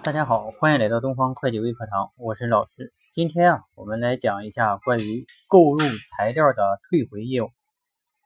[0.00, 2.94] 大家好，欢迎来到东方会计微课堂，我是老师。
[3.12, 5.78] 今天啊，我们来讲一下关于购入
[6.16, 7.50] 材料的退回业务。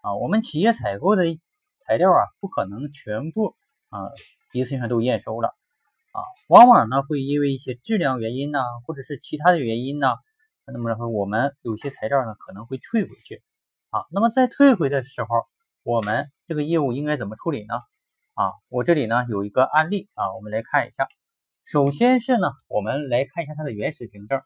[0.03, 1.25] 啊，我们企业采购的
[1.81, 3.57] 材料啊，不可能全部
[3.89, 4.11] 啊
[4.53, 5.49] 一次性都验收了
[6.13, 10.09] 啊，往往呢会因为一些质量原因呢，或者是其他的原因呢，
[10.67, 13.43] 那么然后我们有些材料呢可能会退回去
[13.89, 14.05] 啊。
[14.13, 15.29] 那么在退回的时候，
[15.83, 17.75] 我们这个业务应该怎么处理呢？
[18.35, 21.09] 啊，我这里呢有一个案例啊，我们来看一下。
[21.65, 24.39] 首先是呢，我们来看一下它的原始凭证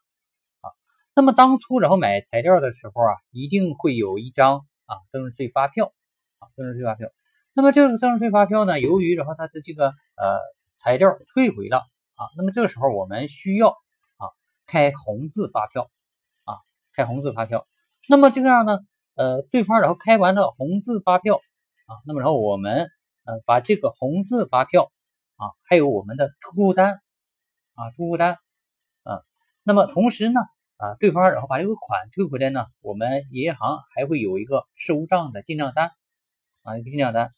[0.61, 0.71] 啊。
[1.15, 5.95] 那么当初然后买材料的时候啊，一定会有一张啊增值税发票
[6.39, 7.09] 啊增值税发票。
[7.55, 10.41] 那么这个增值税发票呢，由于然后它的这个呃
[10.77, 14.29] 材料退回了啊，那么这个时候我们需要啊
[14.67, 15.89] 开红字发票
[16.45, 16.61] 啊
[16.93, 17.67] 开红字发票。
[18.09, 18.79] 那么这个样呢，
[19.15, 21.37] 呃对方然后开完了红字发票
[21.87, 22.91] 啊，那么然后我们
[23.25, 24.93] 呃把这个红字发票
[25.37, 27.01] 啊还有我们的出库单。
[27.77, 28.39] 啊，出库单，
[29.03, 29.21] 啊，
[29.63, 30.41] 那么同时呢，
[30.79, 35.93] 啊，对方然后把这个款退回来呢，我们银行还会有一个收账的进账单，
[36.63, 37.33] 啊，一个进账单，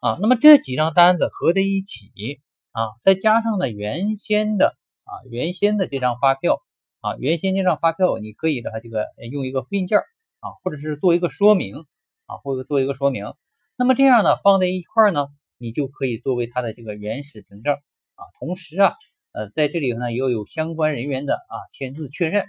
[0.00, 2.40] 啊，那么这几张单子合在一起，
[2.72, 6.62] 啊，再加上呢原先的啊原先的这张发票，
[7.00, 10.00] 啊，原先这张发票你可以的话这个用一个复印件
[10.40, 11.86] 啊，或者是做一个说明，
[12.26, 13.34] 啊，或者做一个说明，
[13.76, 17.76] 那么这样呢放在一块呢，你就可以作为它的这个原始凭证，
[18.16, 18.96] 啊，同时啊。
[19.36, 22.44] 呃，在这里呢，要有相关人员的啊签字确认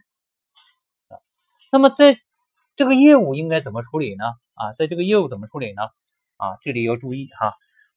[1.09, 1.19] 啊。
[1.69, 2.15] 那么在
[2.77, 4.23] 这个业务应该怎么处理呢？
[4.53, 5.81] 啊，在这个业务怎么处理呢？
[6.37, 7.51] 啊，这里要注意哈，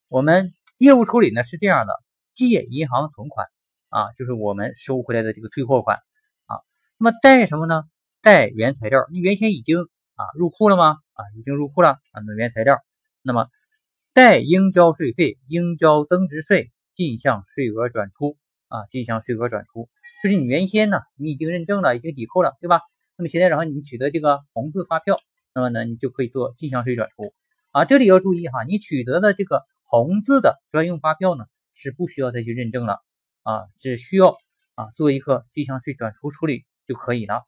[0.09, 1.93] 我们业务处理呢是这样的：
[2.33, 3.47] 借银行存款
[3.87, 5.99] 啊，就是我们收回来的这个退货款
[6.47, 6.59] 啊。
[6.97, 7.85] 那么贷什么呢？
[8.21, 9.77] 贷原材料，你原先已经
[10.15, 10.97] 啊入库了吗？
[11.13, 12.77] 啊，已经入库了啊，那原材料。
[13.21, 13.47] 那么
[14.11, 18.37] 贷应交税费，应交增值税，进项税额转出。
[18.71, 19.89] 啊，进项税额转出，
[20.23, 22.79] 就是你原先呢，你已经认证了，已经抵扣了，对吧？
[23.17, 25.17] 那么现在然后你取得这个红字发票，
[25.53, 27.33] 那么呢，你就可以做进项税转出。
[27.71, 32.99] 啊，这里要注意哈，你取得的这个红字的专用发票呢，是不需要再去认证了
[33.43, 34.37] 啊，只需要
[34.75, 37.43] 啊做一个进项税转出处理就可以了。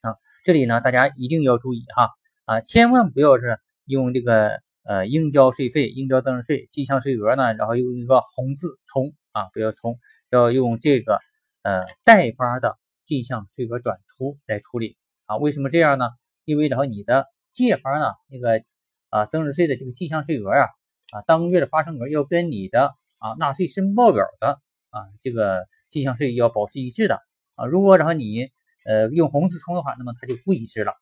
[0.00, 2.10] 啊，这里呢，大家一定要注意哈，
[2.44, 9.12] 啊，千万不要是用这个呃应交税费、应交增值税、进项税额呢，然后用一个红字冲。
[9.34, 9.98] 啊，不要冲
[10.30, 11.18] 要用这个
[11.62, 14.96] 呃贷方的进项税额转出来处理
[15.26, 15.36] 啊？
[15.38, 16.06] 为什么这样呢？
[16.44, 18.62] 因为然后你的借方呢那个
[19.08, 20.68] 啊增值税的这个进项税额呀
[21.10, 27.20] 啊当月的发生额要跟你的啊纳税申报表的啊这个进项税要保持一致的
[27.56, 27.66] 啊。
[27.66, 28.50] 如果然后你
[28.86, 30.92] 呃用红字冲的话，那么它就不一致了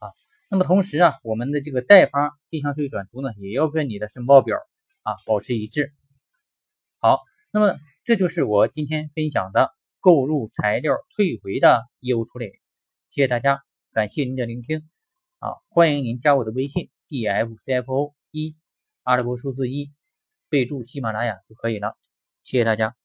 [0.00, 0.10] 啊。
[0.48, 4.56] 那么同时啊，我们的这个贷方进项税转出呢，也要跟你的申报表
[5.02, 5.92] 啊保持一致。
[7.02, 12.52] 好，那么这就是我今天分享的购入材料退回的业务处理，
[13.08, 13.62] 谢谢大家，
[13.94, 14.86] 感谢您的聆听，
[15.38, 18.54] 啊，欢迎您加我的微信 d f c f o 一
[19.02, 19.90] 阿拉伯数字一，
[20.50, 21.96] 备注喜马拉雅就可以了，
[22.42, 22.99] 谢谢大家。